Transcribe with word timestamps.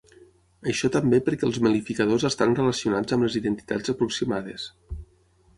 Això 0.71 0.89
també 0.95 1.19
per 1.27 1.33
què 1.41 1.45
els 1.49 1.59
melificadors 1.67 2.27
estan 2.31 2.57
relacionats 2.63 3.17
amb 3.19 3.27
les 3.29 3.39
identitats 3.43 3.95
aproximades. 3.95 4.71